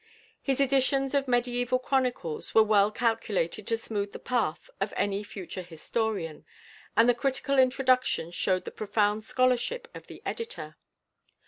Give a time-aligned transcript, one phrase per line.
[0.41, 5.61] His editions of mediæval chronicles were well calculated to smooth the path of any future
[5.61, 6.43] historian,
[6.97, 10.75] and the critical introductions showed the profound scholarship of the editor.